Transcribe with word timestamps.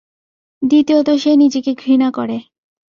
দ্বিতীয়ত 0.61 1.07
সে 1.17 1.31
নিজেকে 1.35 1.71
ঘৃণা 1.75 2.09
করে। 2.11 2.37